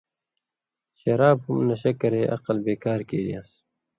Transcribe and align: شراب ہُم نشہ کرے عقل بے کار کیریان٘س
شراب 0.99 1.37
ہُم 1.45 1.57
نشہ 1.67 1.91
کرے 1.99 2.21
عقل 2.35 2.57
بے 2.65 2.73
کار 2.83 2.99
کیریان٘س 3.09 3.51